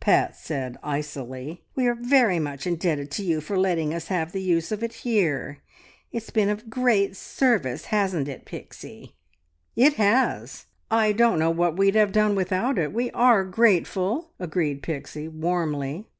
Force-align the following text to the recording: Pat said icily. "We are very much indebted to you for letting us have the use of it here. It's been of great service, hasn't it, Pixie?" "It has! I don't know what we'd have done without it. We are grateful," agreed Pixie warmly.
Pat 0.00 0.36
said 0.36 0.76
icily. 0.82 1.64
"We 1.74 1.86
are 1.86 1.94
very 1.94 2.38
much 2.38 2.66
indebted 2.66 3.10
to 3.12 3.24
you 3.24 3.40
for 3.40 3.56
letting 3.58 3.94
us 3.94 4.08
have 4.08 4.32
the 4.32 4.42
use 4.42 4.70
of 4.70 4.82
it 4.82 4.92
here. 4.92 5.60
It's 6.12 6.28
been 6.28 6.50
of 6.50 6.68
great 6.68 7.16
service, 7.16 7.86
hasn't 7.86 8.28
it, 8.28 8.44
Pixie?" 8.44 9.14
"It 9.76 9.94
has! 9.94 10.66
I 10.90 11.12
don't 11.12 11.38
know 11.38 11.48
what 11.48 11.78
we'd 11.78 11.94
have 11.94 12.12
done 12.12 12.34
without 12.34 12.78
it. 12.78 12.92
We 12.92 13.10
are 13.12 13.44
grateful," 13.46 14.34
agreed 14.38 14.82
Pixie 14.82 15.26
warmly. 15.26 16.10